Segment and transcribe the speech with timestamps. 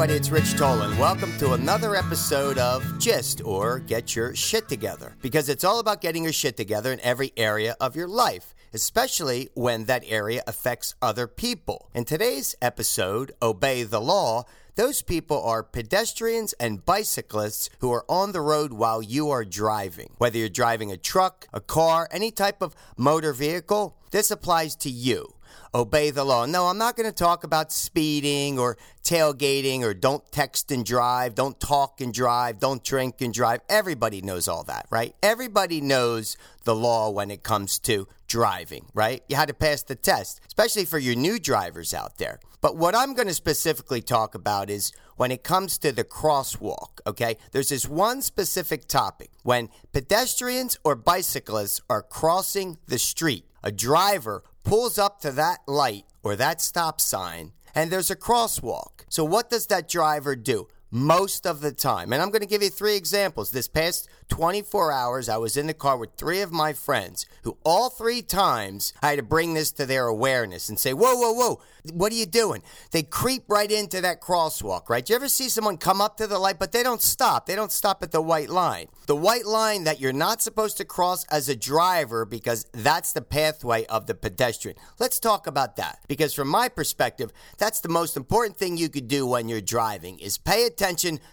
[0.00, 0.98] everybody, it's Rich Tolan.
[0.98, 5.14] Welcome to another episode of Gist or Get Your Shit Together.
[5.20, 9.50] Because it's all about getting your shit together in every area of your life, especially
[9.52, 11.90] when that area affects other people.
[11.94, 18.32] In today's episode, Obey the Law, those people are pedestrians and bicyclists who are on
[18.32, 20.14] the road while you are driving.
[20.16, 24.88] Whether you're driving a truck, a car, any type of motor vehicle, this applies to
[24.88, 25.34] you
[25.74, 26.46] obey the law.
[26.46, 31.34] No, I'm not going to talk about speeding or tailgating or don't text and drive,
[31.34, 33.60] don't talk and drive, don't drink and drive.
[33.68, 35.14] Everybody knows all that, right?
[35.22, 39.22] Everybody knows the law when it comes to driving, right?
[39.28, 42.40] You had to pass the test, especially for your new drivers out there.
[42.60, 47.00] But what I'm going to specifically talk about is when it comes to the crosswalk,
[47.06, 47.36] okay?
[47.52, 49.30] There's this one specific topic.
[49.42, 56.04] When pedestrians or bicyclists are crossing the street, a driver pulls up to that light
[56.22, 59.04] or that stop sign and there's a crosswalk.
[59.08, 60.68] So, what does that driver do?
[60.92, 62.12] Most of the time.
[62.12, 63.52] And I'm going to give you three examples.
[63.52, 67.56] This past 24 hours, I was in the car with three of my friends who
[67.64, 71.32] all three times I had to bring this to their awareness and say, whoa, whoa,
[71.32, 71.60] whoa,
[71.92, 72.62] what are you doing?
[72.90, 75.08] They creep right into that crosswalk, right?
[75.08, 77.46] You ever see someone come up to the light, but they don't stop?
[77.46, 78.88] They don't stop at the white line.
[79.06, 83.22] The white line that you're not supposed to cross as a driver because that's the
[83.22, 84.76] pathway of the pedestrian.
[84.98, 89.06] Let's talk about that because from my perspective, that's the most important thing you could
[89.06, 90.79] do when you're driving is pay attention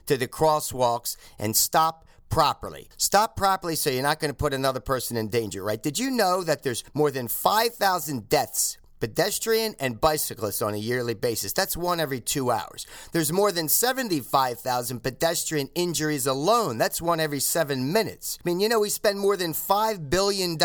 [0.06, 2.88] to the crosswalks and stop properly.
[2.98, 5.82] Stop properly so you're not going to put another person in danger, right?
[5.82, 11.14] Did you know that there's more than 5,000 deaths pedestrian and bicyclists on a yearly
[11.14, 11.54] basis.
[11.54, 12.86] That's one every two hours.
[13.12, 16.78] There's more than 75,000 pedestrian injuries alone.
[16.78, 18.38] That's one every seven minutes.
[18.40, 20.58] I mean, you know, we spend more than $5 billion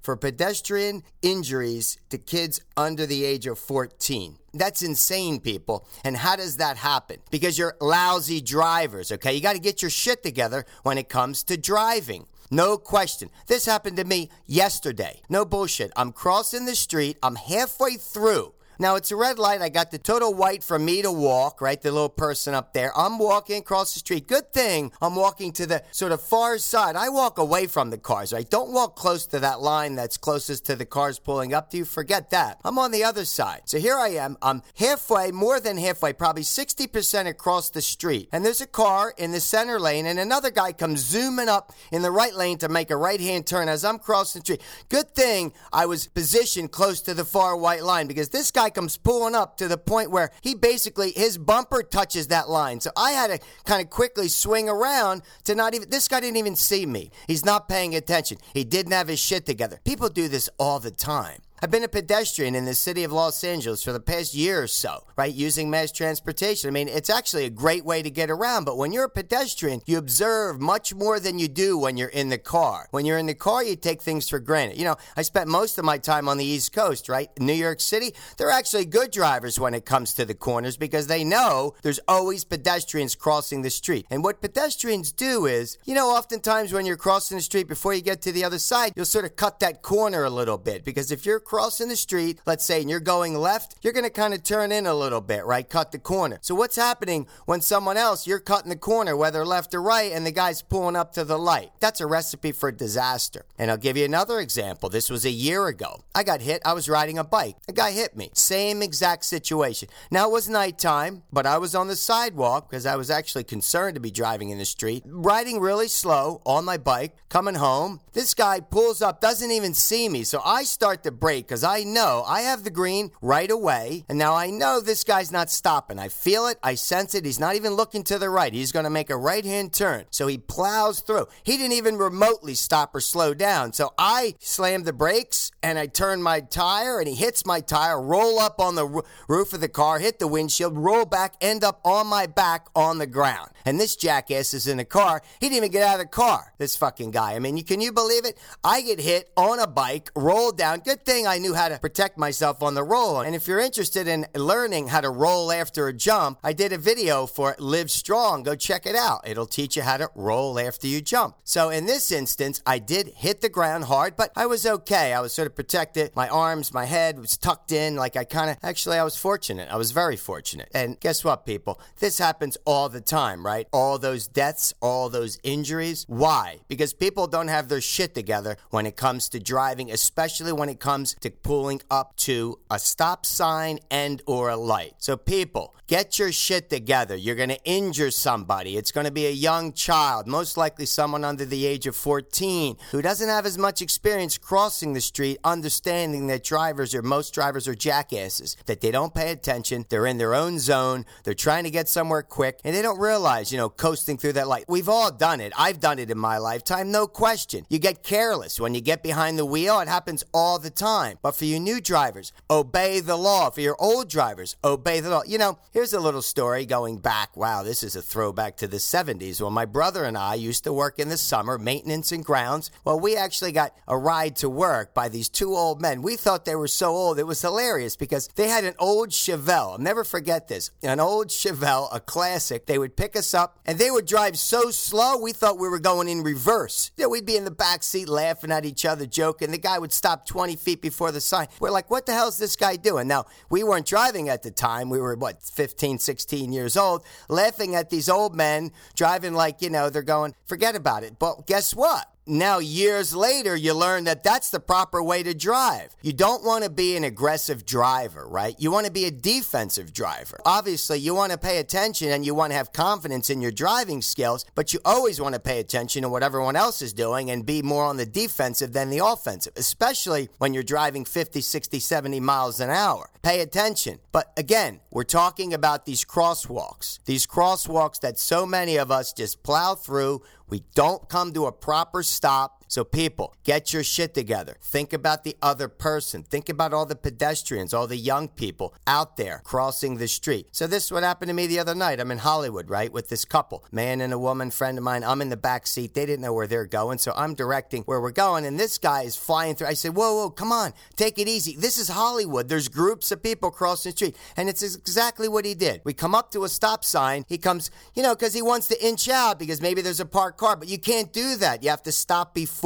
[0.00, 4.38] for pedestrian injuries to kids under the age of 14.
[4.54, 5.86] That's insane, people.
[6.04, 7.18] And how does that happen?
[7.30, 9.34] Because you're lousy drivers, okay?
[9.34, 12.26] You got to get your shit together when it comes to driving.
[12.50, 13.30] No question.
[13.46, 15.20] This happened to me yesterday.
[15.28, 15.92] No bullshit.
[15.96, 17.18] I'm crossing the street.
[17.22, 19.60] I'm halfway through now it's a red light.
[19.60, 21.80] I got the total white for me to walk, right?
[21.80, 22.96] The little person up there.
[22.96, 24.28] I'm walking across the street.
[24.28, 26.96] Good thing I'm walking to the sort of far side.
[26.96, 28.48] I walk away from the cars, right?
[28.48, 31.84] Don't walk close to that line that's closest to the cars pulling up to you.
[31.84, 32.60] Forget that.
[32.64, 33.62] I'm on the other side.
[33.66, 34.36] So here I am.
[34.42, 38.28] I'm halfway, more than halfway, probably 60% across the street.
[38.32, 42.02] And there's a car in the center lane, and another guy comes zooming up in
[42.02, 44.62] the right lane to make a right hand turn as I'm crossing the street.
[44.88, 48.96] Good thing I was positioned close to the far white line because this guy comes
[48.96, 52.80] pulling up to the point where he basically his bumper touches that line.
[52.80, 56.36] So I had to kind of quickly swing around to not even this guy didn't
[56.36, 57.10] even see me.
[57.26, 58.38] He's not paying attention.
[58.54, 59.80] He didn't have his shit together.
[59.84, 61.40] People do this all the time.
[61.60, 64.68] I've been a pedestrian in the city of Los Angeles for the past year or
[64.68, 65.34] so, right?
[65.34, 66.68] Using mass transportation.
[66.68, 69.80] I mean, it's actually a great way to get around, but when you're a pedestrian,
[69.84, 72.86] you observe much more than you do when you're in the car.
[72.92, 74.78] When you're in the car, you take things for granted.
[74.78, 77.28] You know, I spent most of my time on the East Coast, right?
[77.40, 81.24] New York City, they're actually good drivers when it comes to the corners because they
[81.24, 84.06] know there's always pedestrians crossing the street.
[84.10, 88.00] And what pedestrians do is, you know, oftentimes when you're crossing the street before you
[88.00, 91.10] get to the other side, you'll sort of cut that corner a little bit because
[91.10, 94.34] if you're crossing the street, let's say, and you're going left, you're going to kind
[94.34, 95.66] of turn in a little bit, right?
[95.66, 96.38] Cut the corner.
[96.42, 100.26] So what's happening when someone else, you're cutting the corner, whether left or right, and
[100.26, 101.70] the guy's pulling up to the light?
[101.80, 103.46] That's a recipe for disaster.
[103.58, 104.90] And I'll give you another example.
[104.90, 106.04] This was a year ago.
[106.14, 106.60] I got hit.
[106.66, 107.56] I was riding a bike.
[107.66, 108.28] A guy hit me.
[108.34, 109.88] Same exact situation.
[110.10, 113.94] Now it was nighttime, but I was on the sidewalk because I was actually concerned
[113.94, 118.00] to be driving in the street, riding really slow on my bike, coming home.
[118.12, 120.24] This guy pulls up, doesn't even see me.
[120.24, 124.04] So I start to brake because I know I have the green right away.
[124.08, 125.98] And now I know this guy's not stopping.
[125.98, 126.58] I feel it.
[126.62, 127.24] I sense it.
[127.24, 128.52] He's not even looking to the right.
[128.52, 130.06] He's going to make a right hand turn.
[130.10, 131.26] So he plows through.
[131.42, 133.72] He didn't even remotely stop or slow down.
[133.72, 138.00] So I slam the brakes and I turn my tire and he hits my tire,
[138.00, 141.64] roll up on the r- roof of the car, hit the windshield, roll back, end
[141.64, 143.50] up on my back on the ground.
[143.64, 145.22] And this jackass is in the car.
[145.40, 147.34] He didn't even get out of the car, this fucking guy.
[147.34, 148.38] I mean, can you believe it?
[148.64, 150.80] I get hit on a bike, roll down.
[150.80, 153.20] Good thing I knew how to protect myself on the roll.
[153.20, 156.78] And if you're interested in learning how to roll after a jump, I did a
[156.78, 158.44] video for Live Strong.
[158.44, 159.28] Go check it out.
[159.28, 161.36] It'll teach you how to roll after you jump.
[161.44, 165.12] So in this instance, I did hit the ground hard, but I was okay.
[165.12, 166.16] I was sort of protected.
[166.16, 167.96] My arms, my head was tucked in.
[167.96, 169.68] Like I kind of, actually, I was fortunate.
[169.70, 170.70] I was very fortunate.
[170.74, 171.78] And guess what, people?
[171.98, 173.68] This happens all the time, right?
[173.72, 176.06] All those deaths, all those injuries.
[176.08, 176.60] Why?
[176.68, 180.80] Because people don't have their shit together when it comes to driving, especially when it
[180.80, 184.94] comes to pulling up to a stop sign and or a light.
[184.98, 187.16] So people, get your shit together.
[187.16, 188.76] You're going to injure somebody.
[188.76, 192.76] It's going to be a young child, most likely someone under the age of 14
[192.90, 197.66] who doesn't have as much experience crossing the street, understanding that drivers or most drivers
[197.66, 201.70] are jackasses, that they don't pay attention, they're in their own zone, they're trying to
[201.70, 204.64] get somewhere quick, and they don't realize, you know, coasting through that light.
[204.68, 205.52] We've all done it.
[205.56, 207.64] I've done it in my lifetime, no question.
[207.68, 209.80] You get careless when you get behind the wheel.
[209.80, 211.07] It happens all the time.
[211.22, 213.50] But for you new drivers, obey the law.
[213.50, 215.22] For your old drivers, obey the law.
[215.26, 217.36] You know, here's a little story going back.
[217.36, 219.40] Wow, this is a throwback to the 70s.
[219.40, 222.70] Well, my brother and I used to work in the summer, maintenance and grounds.
[222.84, 226.02] Well, we actually got a ride to work by these two old men.
[226.02, 227.18] We thought they were so old.
[227.18, 229.72] It was hilarious because they had an old Chevelle.
[229.72, 230.70] I'll never forget this.
[230.82, 232.66] An old Chevelle, a classic.
[232.66, 235.78] They would pick us up and they would drive so slow we thought we were
[235.78, 236.90] going in reverse.
[236.96, 239.50] Yeah, we'd be in the back seat laughing at each other, joking.
[239.50, 241.46] The guy would stop 20 feet before the sign.
[241.60, 243.08] We're like, what the hell's this guy doing?
[243.08, 244.90] Now, we weren't driving at the time.
[244.90, 249.70] We were, what, 15, 16 years old, laughing at these old men driving like, you
[249.70, 251.18] know, they're going, forget about it.
[251.18, 252.06] But guess what?
[252.30, 255.96] Now, years later, you learn that that's the proper way to drive.
[256.02, 258.54] You don't want to be an aggressive driver, right?
[258.58, 260.38] You want to be a defensive driver.
[260.44, 264.02] Obviously, you want to pay attention and you want to have confidence in your driving
[264.02, 267.46] skills, but you always want to pay attention to what everyone else is doing and
[267.46, 272.20] be more on the defensive than the offensive, especially when you're driving 50, 60, 70
[272.20, 273.08] miles an hour.
[273.22, 274.00] Pay attention.
[274.12, 279.42] But again, we're talking about these crosswalks, these crosswalks that so many of us just
[279.42, 280.22] plow through.
[280.48, 282.57] We don't come to a proper stop.
[282.68, 284.58] So, people, get your shit together.
[284.60, 286.22] Think about the other person.
[286.22, 290.48] Think about all the pedestrians, all the young people out there crossing the street.
[290.52, 291.98] So, this is what happened to me the other night.
[291.98, 295.02] I'm in Hollywood, right, with this couple, man and a woman, friend of mine.
[295.02, 295.94] I'm in the back seat.
[295.94, 298.44] They didn't know where they're going, so I'm directing where we're going.
[298.44, 299.68] And this guy is flying through.
[299.68, 301.56] I said, Whoa, whoa, come on, take it easy.
[301.56, 302.50] This is Hollywood.
[302.50, 304.16] There's groups of people crossing the street.
[304.36, 305.80] And it's exactly what he did.
[305.84, 307.24] We come up to a stop sign.
[307.28, 310.38] He comes, you know, because he wants to inch out because maybe there's a parked
[310.38, 311.62] car, but you can't do that.
[311.62, 312.57] You have to stop before.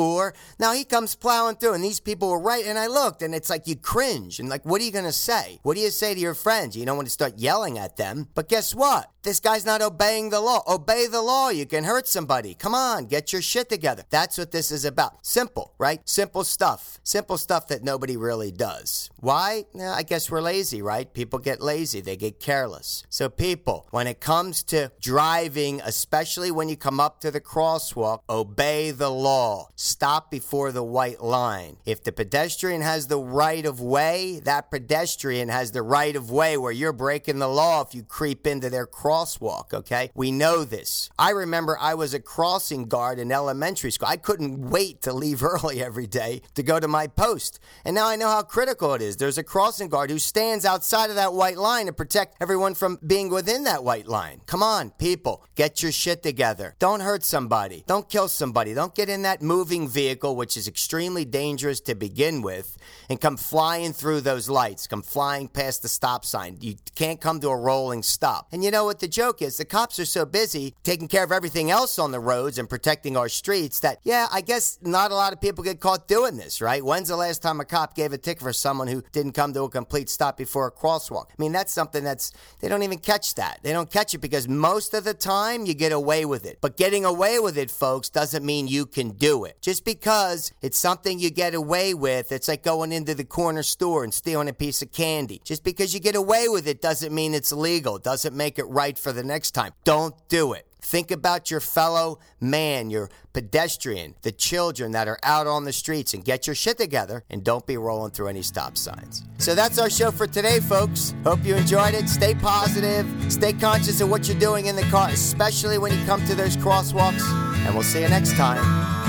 [0.58, 2.64] Now he comes plowing through, and these people were right.
[2.64, 4.40] And I looked, and it's like you cringe.
[4.40, 5.58] And like, what are you going to say?
[5.62, 6.76] What do you say to your friends?
[6.76, 8.28] You don't want to start yelling at them.
[8.34, 9.10] But guess what?
[9.22, 10.62] This guy's not obeying the law.
[10.66, 11.50] Obey the law.
[11.50, 12.54] You can hurt somebody.
[12.54, 14.02] Come on, get your shit together.
[14.10, 15.24] That's what this is about.
[15.24, 16.00] Simple, right?
[16.08, 16.98] Simple stuff.
[17.04, 19.10] Simple stuff that nobody really does.
[19.20, 19.64] Why?
[19.80, 21.12] I guess we're lazy, right?
[21.12, 23.04] People get lazy, they get careless.
[23.08, 28.20] So, people, when it comes to driving, especially when you come up to the crosswalk,
[28.28, 29.68] obey the law.
[29.84, 31.76] Stop before the white line.
[31.84, 36.56] If the pedestrian has the right of way, that pedestrian has the right of way
[36.56, 40.12] where you're breaking the law if you creep into their crosswalk, okay?
[40.14, 41.10] We know this.
[41.18, 44.06] I remember I was a crossing guard in elementary school.
[44.06, 47.58] I couldn't wait to leave early every day to go to my post.
[47.84, 49.16] And now I know how critical it is.
[49.16, 53.00] There's a crossing guard who stands outside of that white line to protect everyone from
[53.04, 54.42] being within that white line.
[54.46, 56.76] Come on, people, get your shit together.
[56.78, 57.82] Don't hurt somebody.
[57.88, 58.74] Don't kill somebody.
[58.74, 59.42] Don't get in that
[59.78, 62.76] moving vehicle, which is extremely dangerous to begin with,
[63.08, 66.58] and come flying through those lights, come flying past the stop sign.
[66.60, 68.48] You can't come to a rolling stop.
[68.52, 69.56] And you know what the joke is?
[69.56, 73.16] The cops are so busy taking care of everything else on the roads and protecting
[73.16, 76.60] our streets that, yeah, I guess not a lot of people get caught doing this,
[76.60, 76.84] right?
[76.84, 79.62] When's the last time a cop gave a ticket for someone who didn't come to
[79.62, 81.26] a complete stop before a crosswalk?
[81.30, 83.60] I mean, that's something that's, they don't even catch that.
[83.62, 86.58] They don't catch it because most of the time you get away with it.
[86.60, 89.56] But getting away with it, folks, doesn't mean you can do it.
[89.62, 94.02] Just because it's something you get away with, it's like going into the corner store
[94.02, 95.40] and stealing a piece of candy.
[95.44, 98.98] Just because you get away with it doesn't mean it's legal, doesn't make it right
[98.98, 99.72] for the next time.
[99.84, 100.66] Don't do it.
[100.80, 106.12] Think about your fellow man, your pedestrian, the children that are out on the streets,
[106.12, 109.22] and get your shit together and don't be rolling through any stop signs.
[109.38, 111.14] So that's our show for today, folks.
[111.22, 112.08] Hope you enjoyed it.
[112.08, 116.26] Stay positive, stay conscious of what you're doing in the car, especially when you come
[116.26, 117.22] to those crosswalks,
[117.64, 119.01] and we'll see you next time.